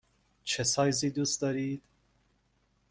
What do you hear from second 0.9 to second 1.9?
دوست دارید؟